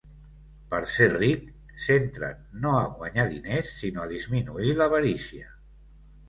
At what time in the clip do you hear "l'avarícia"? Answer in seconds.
4.81-5.55